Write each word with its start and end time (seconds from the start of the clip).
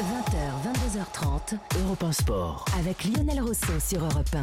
20h, 0.00 0.98
22h30, 0.98 1.56
Europe 1.84 2.02
1 2.02 2.12
Sport. 2.12 2.64
Avec 2.80 3.04
Lionel 3.04 3.40
Rousseau 3.40 3.78
sur 3.78 4.00
Europe 4.02 4.28
1. 4.34 4.40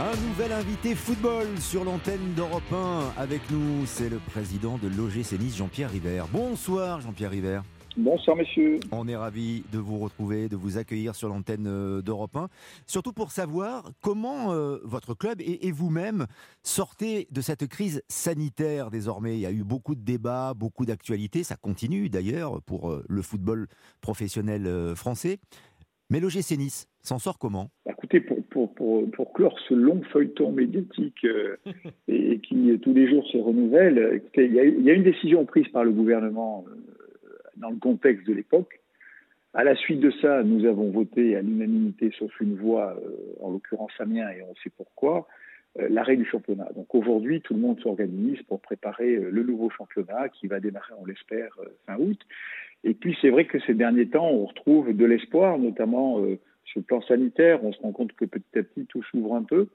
Un 0.00 0.16
nouvel 0.28 0.52
invité 0.52 0.94
football 0.94 1.46
sur 1.58 1.82
l'antenne 1.82 2.34
d'Europe 2.34 2.72
1. 2.72 3.20
Avec 3.20 3.50
nous, 3.50 3.84
c'est 3.86 4.08
le 4.08 4.18
président 4.18 4.78
de 4.78 4.86
l'OGC 4.86 5.40
Nice, 5.40 5.56
Jean-Pierre 5.56 5.90
River. 5.90 6.22
Bonsoir 6.32 7.00
Jean-Pierre 7.00 7.32
River. 7.32 7.60
Bonsoir 7.96 8.36
messieurs. 8.36 8.78
On 8.92 9.08
est 9.08 9.16
ravis 9.16 9.64
de 9.72 9.78
vous 9.78 9.98
retrouver, 9.98 10.48
de 10.48 10.54
vous 10.54 10.78
accueillir 10.78 11.16
sur 11.16 11.28
l'antenne 11.28 11.66
euh, 11.66 12.02
d'Europe 12.02 12.36
1. 12.36 12.48
Surtout 12.86 13.12
pour 13.12 13.32
savoir 13.32 13.90
comment 14.00 14.52
euh, 14.52 14.78
votre 14.84 15.14
club 15.14 15.40
et, 15.40 15.70
vous-même 15.72 16.26
sortez 16.62 17.26
de 17.32 17.40
cette 17.40 17.66
crise 17.66 18.02
sanitaire 18.08 18.90
désormais. 18.90 19.34
Il 19.34 19.40
y 19.40 19.46
a 19.46 19.50
eu 19.50 19.64
beaucoup 19.64 19.96
de 19.96 20.02
débats, 20.02 20.54
beaucoup 20.54 20.86
d'actualités. 20.86 21.42
Ça 21.42 21.56
continue 21.56 22.08
d'ailleurs 22.08 22.62
pour 22.62 22.90
euh, 22.90 23.04
le 23.08 23.22
football 23.22 23.66
professionnel 24.00 24.94
français. 24.94 25.38
Mais 26.10 26.20
l'OGC 26.20 26.58
Nice 26.58 26.88
s'en 27.00 27.18
sort 27.18 27.38
comment? 27.38 27.70
Écoutez, 27.88 28.20
pour, 28.20 28.72
pour, 28.74 29.10
pour, 29.10 29.32
clore 29.32 29.56
ce 29.68 29.74
long 29.74 30.00
feuilleton 30.12 30.52
médiatique 30.52 31.26
et, 32.08 32.38
qui 32.40 32.78
tous 32.80 32.94
les 32.94 33.08
jours 33.08 33.26
se 33.28 33.38
renouvelle, 33.38 34.22
il 34.36 34.52
y, 34.52 34.60
a, 34.60 34.64
il 34.64 34.82
y, 34.82 34.90
a, 34.90 34.94
une 34.94 35.04
décision 35.04 35.44
prise 35.44 35.68
par 35.68 35.84
le 35.84 35.92
gouvernement 35.92 36.64
dans 37.60 37.70
le 37.70 37.76
contexte 37.76 38.26
de 38.26 38.32
l'époque. 38.32 38.80
À 39.52 39.64
la 39.64 39.74
suite 39.74 40.00
de 40.00 40.12
ça, 40.22 40.42
nous 40.44 40.64
avons 40.64 40.90
voté 40.90 41.36
à 41.36 41.42
l'unanimité, 41.42 42.12
sauf 42.18 42.32
une 42.40 42.54
voix, 42.54 42.96
euh, 43.04 43.36
en 43.40 43.50
l'occurrence 43.50 43.90
Samien, 43.98 44.28
et 44.30 44.42
on 44.42 44.54
sait 44.62 44.70
pourquoi, 44.76 45.26
euh, 45.80 45.88
l'arrêt 45.90 46.16
du 46.16 46.24
championnat. 46.24 46.68
Donc 46.76 46.94
aujourd'hui, 46.94 47.40
tout 47.40 47.54
le 47.54 47.60
monde 47.60 47.80
s'organise 47.80 48.40
pour 48.42 48.60
préparer 48.60 49.16
euh, 49.16 49.30
le 49.30 49.42
nouveau 49.42 49.68
championnat 49.70 50.28
qui 50.28 50.46
va 50.46 50.60
démarrer, 50.60 50.94
on 50.98 51.04
l'espère, 51.04 51.50
fin 51.86 51.96
août. 51.98 52.18
Et 52.84 52.94
puis 52.94 53.16
c'est 53.20 53.30
vrai 53.30 53.44
que 53.46 53.58
ces 53.60 53.74
derniers 53.74 54.08
temps, 54.08 54.30
on 54.30 54.46
retrouve 54.46 54.96
de 54.96 55.04
l'espoir, 55.04 55.58
notamment 55.58 56.24
sur 56.64 56.80
le 56.80 56.82
plan 56.82 57.02
sanitaire. 57.02 57.62
On 57.62 57.72
se 57.72 57.80
rend 57.82 57.92
compte 57.92 58.12
que 58.14 58.24
petit 58.24 58.58
à 58.58 58.62
petit, 58.62 58.86
tout 58.86 59.02
s'ouvre 59.02 59.34
un 59.34 59.42
peu. 59.42 59.68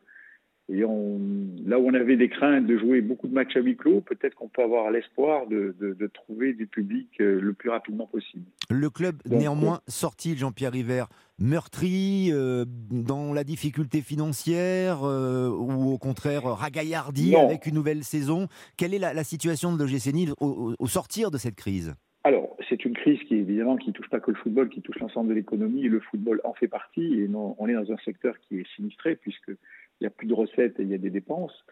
Et 0.68 0.84
on, 0.84 1.20
là 1.66 1.80
où 1.80 1.88
on 1.88 1.94
avait 1.94 2.18
des 2.18 2.28
craintes 2.28 2.66
de 2.66 2.78
jouer 2.78 3.02
beaucoup 3.02 3.28
de 3.28 3.34
matchs 3.34 3.56
à 3.56 3.60
huis 3.60 3.78
clos, 3.78 4.02
peut-être 4.02 4.34
qu'on 4.34 4.48
peut 4.48 4.64
avoir 4.64 4.90
l'espoir 4.90 5.46
de, 5.46 5.76
de, 5.80 6.08
trouver 6.08 6.54
du 6.54 6.66
public 6.66 7.08
euh, 7.20 7.40
le 7.40 7.54
plus 7.54 7.70
rapidement 7.70 8.08
possible. 8.08 8.46
Le 8.72 8.90
club, 8.90 9.18
néanmoins, 9.30 9.82
sorti, 9.88 10.36
Jean-Pierre 10.36 10.72
River, 10.72 11.06
meurtri, 11.38 12.30
euh, 12.32 12.66
dans 12.90 13.32
la 13.32 13.44
difficulté 13.44 14.02
financière, 14.02 15.04
euh, 15.04 15.50
ou 15.50 15.92
au 15.92 15.98
contraire 16.00 16.44
ragaillardi 16.44 17.36
avec 17.36 17.68
une 17.68 17.76
nouvelle 17.76 18.04
saison? 18.04 18.48
Quelle 18.76 18.96
est 18.96 19.00
la, 19.00 19.24
situation 19.24 19.76
de 19.76 19.84
l'OGC 19.84 20.14
Nice 20.14 20.34
au, 20.40 20.88
sortir 20.88 21.30
de 21.30 21.38
cette 21.38 21.56
crise? 21.56 21.94
Alors, 22.24 22.56
c'est 22.70 22.86
une 22.86 22.96
crise 22.96 23.20
qui 23.28 23.36
évidemment 23.36 23.78
qui 23.78 23.94
touche 23.94 24.10
pas 24.10 24.20
que 24.20 24.32
le 24.32 24.38
football, 24.38 24.70
qui 24.70 24.82
touche 24.82 24.98
l'ensemble 24.98 25.30
de 25.30 25.36
l'économie. 25.36 25.86
Et 25.86 25.90
le 25.90 26.00
football 26.00 26.42
en 26.44 26.54
fait 26.54 26.68
partie. 26.68 27.22
Et 27.22 27.28
non, 27.28 27.56
on 27.60 27.68
est 27.68 27.74
dans 27.74 27.92
un 27.92 27.98
secteur 28.04 28.34
qui 28.48 28.60
est 28.60 28.68
sinistré 28.76 29.16
puisque 29.16 29.52
n'y 30.02 30.08
a 30.08 30.12
plus 30.12 30.28
de 30.28 30.34
recettes 30.34 30.80
et 30.80 30.84
il 30.84 30.90
y 30.90 30.94
a 30.94 30.98
des 30.98 31.10
dépenses. 31.10 31.66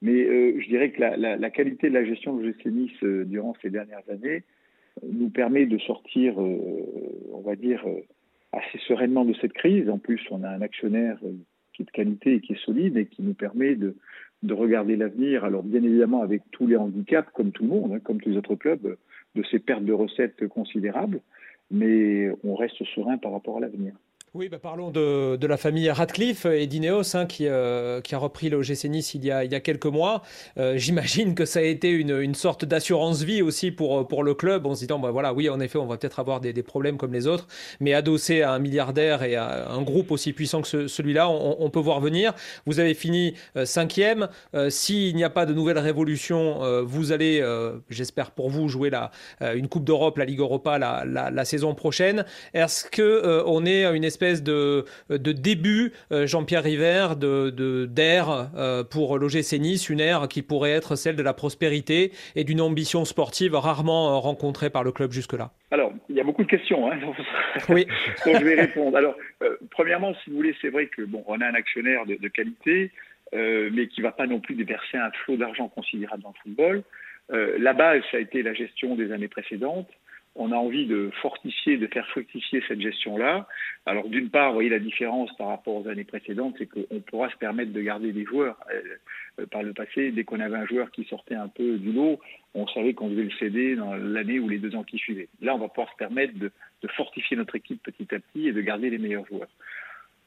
Mais 0.00 0.24
euh, 0.24 0.60
je 0.60 0.68
dirais 0.68 0.90
que 0.90 1.00
la, 1.00 1.50
qualité 1.50 1.88
de 1.88 1.94
la 1.94 2.04
gestion 2.04 2.36
de 2.36 2.44
l'OGC 2.44 2.66
Nice 2.66 3.02
euh, 3.02 3.24
durant 3.24 3.54
ces 3.62 3.70
dernières 3.70 4.08
années 4.08 4.44
euh, 5.02 5.08
nous 5.10 5.30
permet 5.30 5.66
de 5.66 5.78
sortir, 5.78 6.38
on 6.38 7.40
va 7.44 7.56
dire, 7.56 7.84
assez 8.52 8.78
sereinement 8.86 9.24
de 9.24 9.34
cette 9.40 9.52
crise. 9.52 9.88
En 9.88 9.98
plus, 9.98 10.20
on 10.30 10.44
a 10.44 10.48
un 10.48 10.62
actionnaire 10.62 11.18
qui 11.72 11.82
est 11.82 11.84
de 11.84 11.90
qualité 11.90 12.34
et 12.34 12.40
qui 12.40 12.52
est 12.52 12.64
solide 12.64 12.96
et 12.96 13.06
qui 13.06 13.22
nous 13.22 13.34
permet 13.34 13.74
de, 13.74 13.96
de 14.42 14.54
regarder 14.54 14.96
l'avenir. 14.96 15.44
Alors, 15.44 15.62
bien 15.62 15.82
évidemment, 15.82 16.22
avec 16.22 16.42
tous 16.52 16.66
les 16.66 16.76
handicaps, 16.76 17.30
comme 17.32 17.50
tout 17.50 17.64
le 17.64 17.68
monde, 17.68 17.92
hein, 17.92 18.00
comme 18.00 18.20
tous 18.20 18.30
les 18.30 18.36
autres 18.36 18.54
clubs, 18.54 18.96
de 19.34 19.42
ces 19.50 19.58
pertes 19.58 19.84
de 19.84 19.92
recettes 19.92 20.46
considérables, 20.48 21.20
mais 21.70 22.30
on 22.44 22.54
reste 22.54 22.82
serein 22.94 23.18
par 23.18 23.32
rapport 23.32 23.58
à 23.58 23.60
l'avenir. 23.60 23.94
Oui, 24.38 24.48
bah 24.48 24.60
parlons 24.62 24.92
de, 24.92 25.46
la 25.48 25.56
famille 25.56 25.90
Radcliffe 25.90 26.46
et 26.46 26.68
d'Ineos 26.68 27.16
hein, 27.16 27.26
qui, 27.26 27.48
euh, 27.48 28.00
qui, 28.00 28.14
a 28.14 28.18
repris 28.18 28.48
le 28.48 28.62
GC 28.62 28.88
Nice 28.88 29.14
il 29.14 29.24
y 29.24 29.32
a, 29.32 29.48
quelques 29.58 29.86
mois. 29.86 30.22
Euh, 30.58 30.76
j'imagine 30.76 31.34
que 31.34 31.44
ça 31.44 31.58
a 31.58 31.62
été 31.62 31.90
une, 31.90 32.36
sorte 32.36 32.64
d'assurance 32.64 33.22
vie 33.22 33.42
aussi 33.42 33.72
pour, 33.72 34.06
pour 34.06 34.22
le 34.22 34.34
club 34.34 34.64
en 34.66 34.76
se 34.76 34.82
disant 34.82 35.00
bah 35.00 35.10
voilà, 35.10 35.34
oui, 35.34 35.48
en 35.48 35.58
effet, 35.58 35.78
on 35.78 35.86
va 35.86 35.96
peut-être 35.96 36.20
avoir 36.20 36.40
des, 36.40 36.52
problèmes 36.62 36.98
comme 36.98 37.12
les 37.12 37.26
autres, 37.26 37.48
mais 37.80 37.94
adossé 37.94 38.42
à 38.42 38.52
un 38.52 38.60
milliardaire 38.60 39.24
et 39.24 39.34
à 39.34 39.70
un 39.70 39.82
groupe 39.82 40.12
aussi 40.12 40.32
puissant 40.32 40.62
que 40.62 40.86
celui-là, 40.86 41.28
on, 41.28 41.68
peut 41.70 41.80
voir 41.80 41.98
venir. 41.98 42.32
Vous 42.64 42.78
avez 42.78 42.94
fini 42.94 43.34
euh, 43.56 43.64
cinquième. 43.64 44.28
S'il 44.68 45.16
n'y 45.16 45.24
a 45.24 45.30
pas 45.30 45.46
de 45.46 45.52
nouvelle 45.52 45.80
révolution, 45.80 46.60
vous 46.84 47.10
allez, 47.10 47.44
j'espère 47.90 48.30
pour 48.30 48.50
vous, 48.50 48.68
jouer 48.68 48.92
une 49.40 49.66
Coupe 49.68 49.84
d'Europe, 49.84 50.16
la 50.16 50.26
Ligue 50.26 50.38
Europa 50.38 50.78
la, 50.78 51.44
saison 51.44 51.74
prochaine. 51.74 52.24
Est-ce 52.54 52.84
que 52.84 53.42
on 53.44 53.66
est 53.66 53.84
une 53.84 54.04
espèce 54.04 54.27
espèce 54.28 54.42
de, 54.42 54.84
de 55.10 55.32
début, 55.32 55.92
euh, 56.12 56.26
Jean-Pierre 56.26 56.62
River, 56.62 57.08
d'ère 57.16 57.52
de, 57.52 57.86
d'ère 57.86 58.50
euh, 58.56 58.84
pour 58.84 59.18
l'OGC 59.18 59.58
Nice, 59.58 59.88
une 59.88 60.00
ère 60.00 60.28
qui 60.28 60.42
pourrait 60.42 60.72
être 60.72 60.96
celle 60.96 61.16
de 61.16 61.22
la 61.22 61.32
prospérité 61.32 62.12
et 62.36 62.44
d'une 62.44 62.60
ambition 62.60 63.04
sportive 63.04 63.54
rarement 63.54 64.10
euh, 64.10 64.18
rencontrée 64.18 64.70
par 64.70 64.84
le 64.84 64.92
club 64.92 65.12
jusque-là 65.12 65.50
Alors, 65.70 65.92
il 66.08 66.16
y 66.16 66.20
a 66.20 66.24
beaucoup 66.24 66.44
de 66.44 66.48
questions. 66.48 66.90
Hein, 66.90 66.98
oui. 67.68 67.86
je 68.24 68.44
vais 68.44 68.54
répondre. 68.54 68.96
Alors, 68.96 69.16
premièrement, 69.70 70.14
si 70.22 70.30
vous 70.30 70.36
voulez, 70.36 70.54
c'est 70.60 70.70
vrai 70.70 70.86
que 70.86 71.02
bon, 71.02 71.24
on 71.26 71.40
a 71.40 71.46
un 71.46 71.54
actionnaire 71.54 72.06
de, 72.06 72.16
de 72.16 72.28
qualité, 72.28 72.90
mais 73.32 73.88
qui 73.88 74.00
ne 74.00 74.06
va 74.06 74.12
pas 74.12 74.26
non 74.26 74.40
plus 74.40 74.54
déverser 74.54 74.96
un 74.96 75.10
flot 75.24 75.36
d'argent 75.36 75.68
considérable 75.68 76.22
dans 76.22 76.34
le 76.34 76.40
football. 76.42 76.82
la 77.30 77.72
base, 77.72 78.02
ça 78.10 78.16
a 78.16 78.20
été 78.20 78.42
la 78.42 78.54
gestion 78.54 78.94
des 78.94 79.12
années 79.12 79.28
précédentes 79.28 79.90
on 80.38 80.52
a 80.52 80.56
envie 80.56 80.86
de 80.86 81.10
fortifier, 81.20 81.76
de 81.76 81.86
faire 81.88 82.06
fructifier 82.08 82.62
cette 82.66 82.80
gestion-là. 82.80 83.46
Alors 83.86 84.08
d'une 84.08 84.30
part, 84.30 84.48
vous 84.48 84.54
voyez 84.54 84.70
la 84.70 84.78
différence 84.78 85.34
par 85.36 85.48
rapport 85.48 85.84
aux 85.84 85.88
années 85.88 86.04
précédentes, 86.04 86.54
c'est 86.58 86.66
qu'on 86.66 87.00
pourra 87.00 87.28
se 87.30 87.36
permettre 87.36 87.72
de 87.72 87.80
garder 87.82 88.12
des 88.12 88.24
joueurs. 88.24 88.56
Euh, 88.72 88.80
euh, 89.40 89.46
par 89.46 89.62
le 89.62 89.72
passé, 89.72 90.10
dès 90.12 90.24
qu'on 90.24 90.40
avait 90.40 90.56
un 90.56 90.66
joueur 90.66 90.90
qui 90.90 91.04
sortait 91.04 91.34
un 91.34 91.48
peu 91.48 91.78
du 91.78 91.92
lot, 91.92 92.18
on 92.54 92.66
savait 92.68 92.94
qu'on 92.94 93.08
devait 93.08 93.24
le 93.24 93.30
céder 93.38 93.76
dans 93.76 93.94
l'année 93.94 94.38
ou 94.38 94.48
les 94.48 94.58
deux 94.58 94.74
ans 94.74 94.84
qui 94.84 94.98
suivaient. 94.98 95.28
Là, 95.40 95.54
on 95.54 95.58
va 95.58 95.68
pouvoir 95.68 95.90
se 95.90 95.96
permettre 95.96 96.38
de, 96.38 96.50
fortifier 96.96 97.36
notre 97.36 97.54
équipe 97.54 97.82
petit 97.82 98.14
à 98.14 98.18
petit 98.18 98.48
et 98.48 98.52
de 98.52 98.60
garder 98.60 98.90
les 98.90 98.98
meilleurs 98.98 99.26
joueurs. 99.26 99.48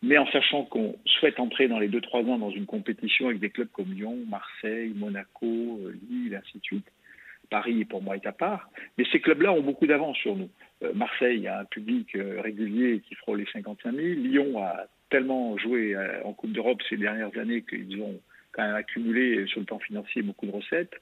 Mais 0.04 0.18
en 0.18 0.28
sachant 0.28 0.64
qu'on 0.64 0.96
souhaite 1.06 1.40
entrer 1.40 1.68
dans 1.68 1.80
les 1.80 1.88
deux 1.88 2.02
trois 2.02 2.22
ans 2.22 2.38
dans 2.38 2.52
une 2.52 2.66
compétition 2.66 3.28
avec 3.28 3.40
des 3.40 3.50
clubs 3.50 3.70
comme 3.72 3.92
Lyon, 3.92 4.18
Marseille, 4.28 4.94
Monaco, 4.96 5.46
euh, 5.84 5.94
Lille, 6.10 6.36
ainsi 6.36 6.60
de 6.60 6.64
suite, 6.64 6.92
Paris, 7.52 7.86
pour 7.86 8.02
moi, 8.02 8.16
est 8.16 8.26
à 8.26 8.32
part. 8.32 8.72
Mais 8.98 9.06
ces 9.12 9.20
clubs-là 9.20 9.52
ont 9.52 9.62
beaucoup 9.62 9.86
d'avance 9.86 10.18
sur 10.18 10.36
nous. 10.36 10.50
Euh, 10.84 10.94
Marseille 10.96 11.48
a 11.48 11.60
un 11.60 11.66
public 11.66 12.16
euh, 12.16 12.42
régulier 12.42 13.02
qui 13.02 13.14
frôle 13.16 13.40
les 13.40 13.46
55 13.52 13.94
000. 13.94 14.08
Lyon 14.20 14.64
a 14.64 14.88
tellement 15.12 15.58
joué 15.58 15.94
euh, 15.94 16.24
en 16.24 16.34
Coupe 16.34 16.54
d'Europe 16.54 16.82
ces 16.90 16.98
dernières 16.98 17.38
années 17.38 17.62
qu'ils 17.62 18.02
ont 18.02 18.20
quand 18.54 18.64
même 18.64 18.76
accumulé 18.76 19.46
sur 19.48 19.60
le 19.60 19.66
plan 19.66 19.80
financier 19.80 20.22
beaucoup 20.22 20.46
de 20.46 20.52
recettes. 20.52 20.94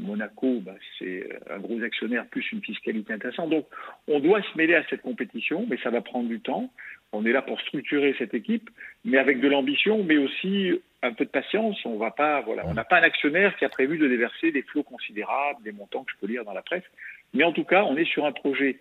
Monaco, 0.00 0.60
bah, 0.60 0.74
c'est 0.98 1.28
un 1.48 1.58
gros 1.58 1.80
actionnaire 1.82 2.26
plus 2.26 2.50
une 2.50 2.60
fiscalité 2.60 3.12
intéressante. 3.12 3.50
Donc, 3.50 3.66
on 4.08 4.18
doit 4.18 4.42
se 4.42 4.56
mêler 4.56 4.74
à 4.74 4.84
cette 4.90 5.02
compétition, 5.02 5.64
mais 5.70 5.78
ça 5.84 5.90
va 5.90 6.00
prendre 6.00 6.28
du 6.28 6.40
temps. 6.40 6.72
On 7.12 7.24
est 7.24 7.30
là 7.30 7.42
pour 7.42 7.60
structurer 7.60 8.16
cette 8.18 8.34
équipe, 8.34 8.68
mais 9.04 9.16
avec 9.16 9.40
de 9.40 9.46
l'ambition, 9.46 10.02
mais 10.02 10.16
aussi 10.16 10.72
un 11.02 11.12
peu 11.12 11.24
de 11.24 11.30
patience. 11.30 11.76
On 11.84 11.96
va 11.96 12.10
pas, 12.10 12.40
voilà, 12.40 12.64
on 12.66 12.74
n'a 12.74 12.84
pas 12.84 12.98
un 12.98 13.02
actionnaire 13.02 13.56
qui 13.56 13.64
a 13.64 13.68
prévu 13.68 13.98
de 13.98 14.08
déverser 14.08 14.52
des 14.52 14.62
flots 14.62 14.82
considérables, 14.82 15.62
des 15.62 15.72
montants 15.72 16.04
que 16.04 16.12
je 16.12 16.18
peux 16.20 16.26
lire 16.26 16.44
dans 16.44 16.52
la 16.52 16.62
presse. 16.62 16.84
Mais 17.34 17.44
en 17.44 17.52
tout 17.52 17.64
cas, 17.64 17.84
on 17.84 17.96
est 17.96 18.04
sur 18.04 18.24
un 18.24 18.32
projet 18.32 18.78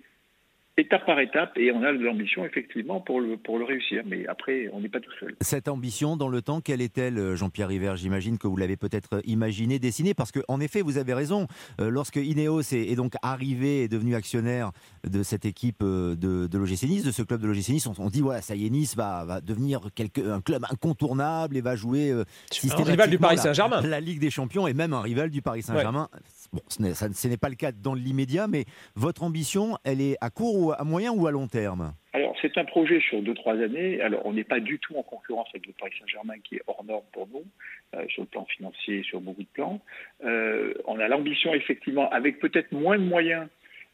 étape 0.77 1.05
par 1.05 1.19
étape 1.19 1.57
et 1.57 1.71
on 1.71 1.83
a 1.83 1.91
de 1.91 2.03
l'ambition 2.03 2.45
effectivement 2.45 3.01
pour 3.01 3.19
le, 3.19 3.37
pour 3.37 3.57
le 3.57 3.65
réussir. 3.65 4.03
Mais 4.05 4.27
après, 4.27 4.69
on 4.73 4.81
n'est 4.81 4.89
pas 4.89 4.99
tout 4.99 5.11
seul. 5.19 5.35
Cette 5.41 5.67
ambition 5.67 6.17
dans 6.17 6.29
le 6.29 6.41
temps, 6.41 6.61
quelle 6.61 6.81
est-elle, 6.81 7.35
Jean-Pierre 7.35 7.67
River 7.67 7.93
J'imagine 7.95 8.37
que 8.37 8.47
vous 8.47 8.57
l'avez 8.57 8.77
peut-être 8.77 9.21
imaginé, 9.25 9.79
dessiné, 9.79 10.13
parce 10.13 10.31
qu'en 10.31 10.59
effet, 10.59 10.81
vous 10.81 10.97
avez 10.97 11.13
raison. 11.13 11.47
Euh, 11.81 11.89
lorsque 11.89 12.17
Ineos 12.17 12.61
est, 12.73 12.95
donc 12.95 13.13
arrivé 13.21 13.83
et 13.83 13.87
devenu 13.87 14.15
actionnaire 14.15 14.71
de 15.07 15.23
cette 15.23 15.45
équipe 15.45 15.81
euh, 15.81 16.15
de, 16.15 16.47
de 16.47 16.57
l'OGC 16.57 16.83
Nice, 16.83 17.03
de 17.03 17.11
ce 17.11 17.21
club 17.21 17.41
de 17.41 17.47
l'OGC 17.47 17.69
Nice, 17.69 17.87
on, 17.87 18.09
dit 18.09 18.21
voilà, 18.21 18.41
ça 18.41 18.55
y 18.55 18.65
est, 18.65 18.69
Nice 18.69 18.95
va, 18.95 19.25
va 19.25 19.41
devenir 19.41 19.81
quelque, 19.95 20.21
un 20.21 20.41
club 20.41 20.63
incontournable 20.69 21.57
et 21.57 21.61
va 21.61 21.75
jouer 21.75 22.11
euh, 22.11 22.23
un 22.71 22.83
rival 22.83 23.09
du 23.09 23.17
Paris 23.17 23.37
Saint-Germain. 23.37 23.81
La, 23.81 23.99
Ligue 23.99 24.19
des 24.19 24.29
Champions 24.29 24.67
et 24.67 24.73
même 24.73 24.93
un 24.93 25.01
rival 25.01 25.29
du 25.29 25.41
Paris 25.41 25.63
Saint-Germain. 25.63 26.07
Bon, 26.53 26.61
ce 26.69 27.27
n'est 27.27 27.37
pas 27.37 27.49
le 27.49 27.55
cas 27.55 27.71
dans 27.71 27.93
l'immédiat, 27.93 28.47
mais 28.47 28.65
votre 28.95 29.23
ambition, 29.23 29.77
elle 29.83 30.01
est 30.01 30.15
à 30.21 30.29
court 30.29 30.55
ou 30.55 30.66
à 30.71 30.83
moyen 30.83 31.11
ou 31.11 31.27
à 31.27 31.31
long 31.31 31.47
terme 31.47 31.93
alors, 32.17 32.35
c'est 32.41 32.57
un 32.57 32.65
projet 32.65 32.99
sur 32.99 33.21
2-3 33.21 33.63
années. 33.63 34.01
Alors, 34.01 34.25
on 34.25 34.33
n'est 34.33 34.43
pas 34.43 34.59
du 34.59 34.79
tout 34.79 34.95
en 34.95 35.03
concurrence 35.03 35.47
avec 35.53 35.67
le 35.67 35.73
Paris 35.73 35.93
Saint-Germain, 35.99 36.39
qui 36.43 36.55
est 36.55 36.63
hors 36.65 36.83
norme 36.83 37.05
pour 37.11 37.27
nous, 37.27 37.45
euh, 37.93 38.07
sur 38.09 38.23
le 38.23 38.27
plan 38.27 38.43
financier, 38.45 39.03
sur 39.03 39.21
beaucoup 39.21 39.43
de 39.43 39.47
plans. 39.53 39.79
Euh, 40.23 40.73
on 40.85 40.99
a 40.99 41.07
l'ambition, 41.07 41.53
effectivement, 41.53 42.09
avec 42.09 42.39
peut-être 42.39 42.71
moins 42.71 42.97
de 42.97 43.03
moyens 43.03 43.47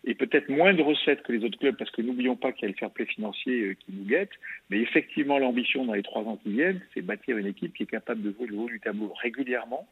et 0.06 0.16
peut-être 0.16 0.48
moins 0.48 0.74
de 0.74 0.81
recettes 0.81 1.22
que 1.24 1.34
les 1.34 1.44
autres 1.44 1.60
clubs, 1.60 1.75
parce 1.75 1.92
que 1.92 2.02
n'oublions 2.02 2.38
pas 2.38 2.54
qu'il 2.54 2.62
y 2.62 2.66
a 2.68 2.70
le 2.70 2.78
fair 2.78 2.92
play 2.92 3.06
financier 3.06 3.60
euh, 3.60 3.74
qui 3.74 3.92
nous 3.92 4.06
guette. 4.06 4.31
Mais 4.69 4.80
effectivement, 4.80 5.38
l'ambition 5.38 5.84
dans 5.84 5.94
les 5.94 6.04
trois 6.04 6.22
ans 6.22 6.40
qui 6.44 6.54
viennent, 6.54 6.80
c'est 6.94 7.02
bâtir 7.02 7.38
une 7.38 7.48
équipe 7.48 7.74
qui 7.74 7.84
est 7.84 7.92
capable 7.92 8.22
de 8.22 8.31
jouer 8.31 8.48
le 8.48 8.56
haut 8.56 8.69
du 8.69 8.80
tableau 8.80 9.12
régulièrement, 9.22 9.86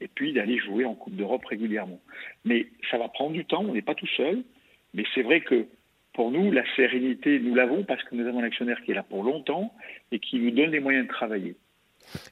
et 0.00 0.06
puis 0.06 0.32
d'aller 0.32 0.58
jouer 0.58 0.84
en 0.84 0.94
Coupe 0.94 1.16
d'Europe 1.16 1.44
régulièrement. 1.44 2.00
Mais 2.44 2.68
ça 2.88 2.98
va 2.98 3.08
prendre 3.08 3.32
du 3.32 3.44
temps, 3.44 3.64
on 3.64 3.74
n'est 3.74 3.82
pas 3.82 3.96
tout 3.96 4.06
seul, 4.16 4.44
mais 4.94 5.02
c'est 5.12 5.22
vrai 5.22 5.40
que 5.40 5.66
pour 6.14 6.30
nous, 6.30 6.50
la 6.52 6.62
sérénité, 6.76 7.38
nous 7.40 7.54
l'avons 7.54 7.82
parce 7.82 8.02
que 8.04 8.14
nous 8.14 8.26
avons 8.26 8.40
un 8.40 8.44
actionnaire 8.44 8.80
qui 8.84 8.92
est 8.92 8.94
là 8.94 9.02
pour 9.02 9.22
longtemps 9.24 9.72
et 10.12 10.20
qui 10.20 10.38
nous 10.38 10.52
donne 10.52 10.70
les 10.70 10.80
moyens 10.80 11.06
de 11.06 11.12
travailler. 11.12 11.56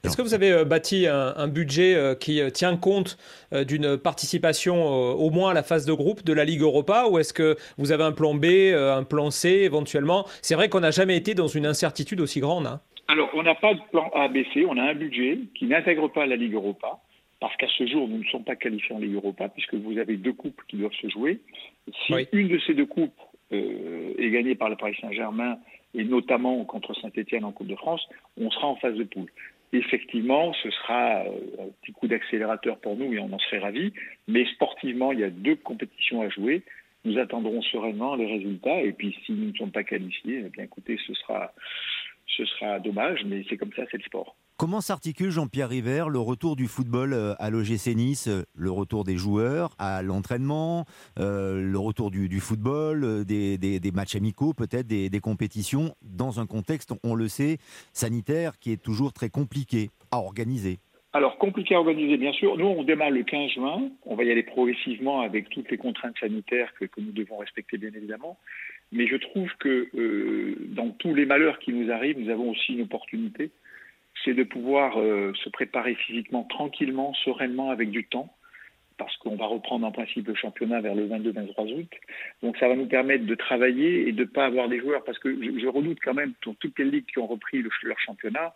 Est-ce 0.03 0.15
que 0.15 0.21
vous 0.21 0.33
avez 0.33 0.51
euh, 0.51 0.65
bâti 0.65 1.07
un, 1.07 1.47
budget 1.47 1.95
euh, 1.95 2.15
qui 2.15 2.39
euh, 2.39 2.49
tient 2.49 2.77
compte 2.77 3.17
d'une 3.51 3.97
participation 3.97 4.85
au 4.85 5.29
moins 5.29 5.51
à 5.51 5.53
la 5.53 5.63
phase 5.63 5.85
de 5.85 5.93
groupe 5.93 6.23
de 6.23 6.33
la 6.33 6.45
Ligue 6.45 6.61
Europa 6.61 7.05
ou 7.09 7.19
est-ce 7.19 7.33
que 7.33 7.55
vous 7.77 7.91
avez 7.91 8.03
un 8.03 8.11
plan 8.11 8.33
B, 8.33 8.45
un 8.73 9.03
plan 9.03 9.29
C 9.29 9.49
éventuellement? 9.49 10.25
C'est 10.41 10.55
vrai 10.55 10.69
qu'on 10.69 10.79
n'a 10.79 10.91
jamais 10.91 11.17
été 11.17 11.35
dans 11.35 11.47
une 11.47 11.65
incertitude 11.65 12.21
aussi 12.21 12.39
grande. 12.39 12.67
Hein. 12.67 12.81
Alors, 13.07 13.29
on 13.33 13.43
n'a 13.43 13.55
pas 13.55 13.73
de 13.73 13.79
plan 13.91 14.09
A, 14.15 14.27
B, 14.27 14.37
C, 14.53 14.65
on 14.67 14.77
a 14.77 14.83
un 14.83 14.95
budget 14.95 15.37
qui 15.55 15.65
n'intègre 15.65 16.07
pas 16.07 16.25
la 16.25 16.35
Ligue 16.35 16.53
Europa 16.53 16.99
parce 17.39 17.55
qu'à 17.57 17.67
ce 17.77 17.85
jour, 17.85 18.07
nous 18.07 18.19
ne 18.19 18.23
sommes 18.25 18.45
pas 18.45 18.55
qualifiés 18.55 18.95
en 18.95 18.99
Ligue 18.99 19.15
Europa 19.15 19.49
puisque 19.49 19.73
vous 19.73 19.97
avez 19.97 20.15
deux 20.15 20.33
coupes 20.33 20.61
qui 20.69 20.77
doivent 20.77 20.93
se 21.01 21.09
jouer. 21.09 21.41
Si 22.07 22.13
une 22.31 22.47
de 22.47 22.59
ces 22.65 22.73
deux 22.73 22.85
coupes 22.85 23.19
est 23.53 24.29
gagnée 24.31 24.55
par 24.55 24.69
le 24.69 24.75
Paris 24.75 24.97
Saint-Germain 25.01 25.57
et 25.93 26.03
notamment 26.03 26.63
contre 26.65 26.93
Saint-Etienne 26.95 27.45
en 27.45 27.51
Coupe 27.51 27.67
de 27.67 27.75
France, 27.75 28.07
on 28.37 28.49
sera 28.49 28.67
en 28.67 28.75
phase 28.75 28.95
de 28.95 29.03
poule 29.03 29.29
effectivement, 29.73 30.53
ce 30.53 30.69
sera 30.69 31.23
euh, 31.23 31.65
un 31.65 31.69
petit 31.81 31.91
coup 31.91 32.07
d'accélérateur 32.07 32.77
pour 32.77 32.95
nous 32.95 33.11
et 33.13 33.19
on 33.19 33.33
en 33.33 33.39
serait 33.39 33.59
ravis. 33.59 33.91
Mais 34.27 34.45
sportivement, 34.53 35.11
il 35.11 35.19
y 35.19 35.23
a 35.23 35.29
deux 35.29 35.55
compétitions 35.55 36.21
à 36.21 36.29
jouer. 36.29 36.63
Nous 37.05 37.17
attendrons 37.17 37.61
sereinement 37.61 38.15
les 38.15 38.27
résultats. 38.27 38.81
Et 38.81 38.93
puis, 38.93 39.17
si 39.25 39.33
nous 39.33 39.51
ne 39.51 39.57
sommes 39.57 39.71
pas 39.71 39.83
qualifiés, 39.83 40.43
eh 40.45 40.49
bien, 40.49 40.63
écoutez, 40.63 40.97
ce 41.05 41.13
sera, 41.15 41.53
ce 42.27 42.45
sera 42.45 42.79
dommage, 42.79 43.23
mais 43.25 43.43
c'est 43.49 43.57
comme 43.57 43.73
ça, 43.73 43.83
c'est 43.91 43.97
le 43.97 44.03
sport. 44.03 44.35
Comment 44.55 44.81
s'articule 44.81 45.31
Jean-Pierre 45.31 45.69
River 45.69 46.05
le 46.11 46.19
retour 46.19 46.55
du 46.55 46.67
football 46.67 47.13
euh, 47.13 47.33
à 47.39 47.49
l'OGC 47.49 47.95
Nice, 47.95 48.27
euh, 48.27 48.43
le 48.55 48.69
retour 48.69 49.03
des 49.03 49.17
joueurs 49.17 49.71
à 49.79 50.03
l'entraînement, 50.03 50.85
euh, 51.19 51.59
le 51.59 51.79
retour 51.79 52.11
du, 52.11 52.39
football, 52.39 53.25
des, 53.25 53.79
matchs 53.93 54.15
amicaux, 54.15 54.53
peut-être 54.53 54.85
des, 54.85 55.19
compétitions, 55.19 55.95
dans 56.03 56.39
un 56.39 56.45
contexte, 56.45 56.93
on 57.03 57.15
le 57.15 57.27
sait, 57.27 57.57
sanitaire 57.93 58.59
qui 58.59 58.71
est 58.71 58.81
toujours 58.81 59.11
très 59.11 59.29
compliqué 59.29 59.89
à 60.11 60.17
organiser 60.17 60.77
alors, 61.15 61.37
compliqué 61.37 61.75
à 61.75 61.77
organiser, 61.77 62.17
bien 62.17 62.33
sûr. 62.33 62.57
Nous, 62.57 62.65
on 62.65 62.81
démarre 62.81 63.11
le 63.11 63.21
15 63.21 63.51
juin. 63.51 63.91
On 64.03 64.15
va 64.15 64.23
y 64.23 64.31
aller 64.31 64.41
progressivement 64.41 65.21
avec 65.21 65.47
toutes 65.49 65.69
les 65.69 65.77
contraintes 65.77 66.17
sanitaires 66.19 66.73
que, 66.73 66.85
nous 66.97 67.11
devons 67.11 67.37
respecter, 67.37 67.77
bien 67.77 67.91
évidemment. 67.95 68.39
Mais 68.91 69.05
je 69.05 69.17
trouve 69.17 69.47
que 69.59 70.57
dans 70.73 70.89
tous 70.89 71.13
les 71.13 71.27
malheurs 71.27 71.59
qui 71.59 71.71
nous 71.71 71.91
arrivent, 71.91 72.17
nous 72.19 72.31
avons 72.31 72.49
aussi 72.49 72.73
une 72.73 72.81
opportunité 72.81 73.51
c'est 74.23 74.33
de 74.33 74.43
pouvoir 74.43 74.99
euh, 74.99 75.33
se 75.43 75.49
préparer 75.49 75.95
physiquement 75.95 76.43
tranquillement, 76.43 77.13
sereinement, 77.13 77.71
avec 77.71 77.89
du 77.89 78.05
temps, 78.05 78.33
parce 78.97 79.15
qu'on 79.17 79.35
va 79.35 79.45
reprendre 79.45 79.85
en 79.85 79.91
principe 79.91 80.27
le 80.27 80.35
championnat 80.35 80.81
vers 80.81 80.95
le 80.95 81.07
22-23 81.07 81.73
août. 81.73 81.89
Donc 82.41 82.57
ça 82.57 82.67
va 82.67 82.75
nous 82.75 82.85
permettre 82.85 83.25
de 83.25 83.35
travailler 83.35 84.07
et 84.07 84.11
de 84.11 84.21
ne 84.21 84.27
pas 84.27 84.45
avoir 84.45 84.69
des 84.69 84.79
joueurs, 84.79 85.03
parce 85.03 85.19
que 85.19 85.29
je, 85.33 85.67
redoute 85.67 85.99
quand 86.03 86.13
même, 86.13 86.33
pour 86.41 86.55
toutes 86.57 86.77
les 86.79 86.85
ligues 86.85 87.05
qui 87.05 87.19
ont 87.19 87.27
repris 87.27 87.63
leur 87.83 87.99
championnat, 87.99 88.53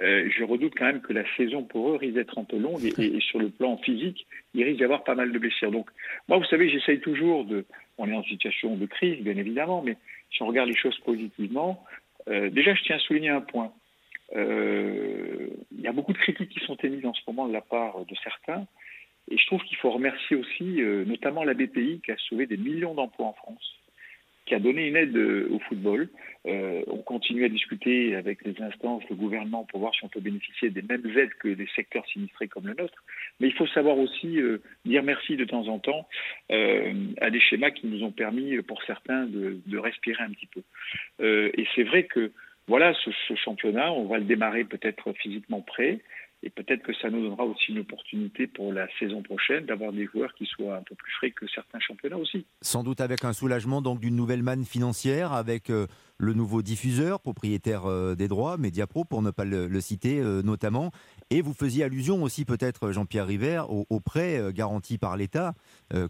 euh, 0.00 0.28
je 0.28 0.44
redoute 0.44 0.74
quand 0.76 0.84
même 0.84 1.00
que 1.00 1.12
la 1.12 1.24
saison 1.36 1.62
pour 1.62 1.90
eux 1.90 1.96
risque 1.96 2.14
d'être 2.14 2.38
un 2.38 2.44
peu 2.44 2.58
longue 2.58 2.84
et, 2.84 3.20
sur 3.20 3.38
le 3.38 3.48
plan 3.48 3.78
physique, 3.78 4.26
il 4.54 4.62
risque 4.64 4.78
d'y 4.78 4.84
avoir 4.84 5.04
pas 5.04 5.14
mal 5.14 5.32
de 5.32 5.38
blessures. 5.38 5.70
Donc 5.70 5.88
moi, 6.28 6.38
vous 6.38 6.44
savez, 6.44 6.68
j'essaye 6.68 7.00
toujours 7.00 7.44
de... 7.44 7.64
On 7.98 8.10
est 8.10 8.14
en 8.14 8.24
situation 8.24 8.76
de 8.76 8.84
crise, 8.84 9.22
bien 9.22 9.36
évidemment, 9.36 9.82
mais 9.82 9.96
si 10.30 10.42
on 10.42 10.46
regarde 10.48 10.68
les 10.68 10.76
choses 10.76 10.98
positivement, 10.98 11.82
euh, 12.28 12.50
déjà, 12.50 12.74
je 12.74 12.82
tiens 12.82 12.96
à 12.96 12.98
souligner 12.98 13.30
un 13.30 13.40
point. 13.40 13.72
Euh, 14.34 15.48
il 15.72 15.80
y 15.80 15.86
a 15.86 15.92
beaucoup 15.92 16.12
de 16.12 16.18
critiques 16.18 16.50
qui 16.50 16.64
sont 16.64 16.76
émises 16.76 17.06
en 17.06 17.14
ce 17.14 17.20
moment 17.26 17.46
de 17.46 17.52
la 17.52 17.60
part 17.60 18.04
de 18.04 18.14
certains. 18.22 18.66
Et 19.30 19.38
je 19.38 19.46
trouve 19.46 19.62
qu'il 19.62 19.76
faut 19.78 19.90
remercier 19.90 20.36
aussi 20.36 20.80
euh, 20.80 21.04
notamment 21.04 21.44
la 21.44 21.54
BPI 21.54 22.00
qui 22.04 22.12
a 22.12 22.16
sauvé 22.28 22.46
des 22.46 22.56
millions 22.56 22.94
d'emplois 22.94 23.26
en 23.26 23.32
France, 23.32 23.74
qui 24.46 24.54
a 24.54 24.60
donné 24.60 24.86
une 24.86 24.96
aide 24.96 25.16
euh, 25.16 25.48
au 25.50 25.58
football. 25.60 26.08
on 26.44 26.98
continue 26.98 27.44
à 27.44 27.48
discuter 27.48 28.14
avec 28.14 28.44
les 28.44 28.60
instances, 28.62 29.02
le 29.10 29.16
gouvernement, 29.16 29.64
pour 29.64 29.80
voir 29.80 29.92
si 29.94 30.04
on 30.04 30.08
peut 30.08 30.20
bénéficier 30.20 30.70
des 30.70 30.82
mêmes 30.82 31.06
aides 31.18 31.34
que 31.40 31.48
des 31.48 31.66
secteurs 31.74 32.06
sinistrés 32.06 32.46
comme 32.46 32.68
le 32.68 32.74
nôtre. 32.74 33.02
Mais 33.40 33.48
il 33.48 33.54
faut 33.54 33.66
savoir 33.66 33.98
aussi 33.98 34.38
dire 34.84 35.02
merci 35.02 35.36
de 35.36 35.44
temps 35.44 35.66
en 35.66 35.80
temps 35.80 36.06
à 36.48 37.30
des 37.30 37.40
schémas 37.40 37.72
qui 37.72 37.88
nous 37.88 38.04
ont 38.04 38.12
permis, 38.12 38.62
pour 38.62 38.80
certains, 38.84 39.26
de, 39.26 39.58
de 39.66 39.78
respirer 39.78 40.22
un 40.22 40.30
petit 40.30 40.46
peu. 40.46 40.62
et 41.58 41.66
c'est 41.74 41.82
vrai 41.82 42.04
que 42.04 42.30
voilà, 42.68 42.92
ce, 42.94 43.34
championnat, 43.36 43.92
on 43.92 44.06
va 44.06 44.18
le 44.18 44.24
démarrer 44.24 44.64
peut-être 44.64 45.12
physiquement 45.12 45.60
prêt. 45.60 46.00
Et 46.42 46.50
peut-être 46.50 46.82
que 46.82 46.92
ça 46.94 47.08
nous 47.08 47.22
donnera 47.22 47.44
aussi 47.44 47.72
une 47.72 47.78
opportunité 47.78 48.46
pour 48.46 48.72
la 48.72 48.86
saison 48.98 49.22
prochaine 49.22 49.64
d'avoir 49.64 49.90
des 49.90 50.06
joueurs 50.06 50.34
qui 50.34 50.44
soient 50.44 50.76
un 50.76 50.82
peu 50.82 50.94
plus 50.94 51.10
frais 51.12 51.30
que 51.30 51.46
certains 51.48 51.80
championnats 51.80 52.18
aussi. 52.18 52.44
Sans 52.60 52.84
doute 52.84 53.00
avec 53.00 53.24
un 53.24 53.32
soulagement 53.32 53.80
donc 53.80 54.00
d'une 54.00 54.14
nouvelle 54.14 54.42
manne 54.42 54.64
financière, 54.64 55.32
avec 55.32 55.70
euh, 55.70 55.86
le 56.18 56.34
nouveau 56.34 56.60
diffuseur, 56.60 57.20
propriétaire 57.20 57.86
euh, 57.86 58.14
des 58.14 58.28
droits, 58.28 58.58
Mediapro 58.58 59.04
pour 59.04 59.22
ne 59.22 59.30
pas 59.30 59.44
le, 59.46 59.80
citer 59.80 60.20
euh, 60.20 60.42
notamment. 60.42 60.92
Et 61.30 61.40
vous 61.40 61.54
faisiez 61.54 61.84
allusion 61.84 62.22
aussi 62.22 62.44
peut-être, 62.44 62.92
Jean-Pierre 62.92 63.26
River, 63.26 63.62
aux, 63.68 64.00
prêts 64.00 64.52
garantis 64.52 64.98
par 64.98 65.16
l'État 65.16 65.54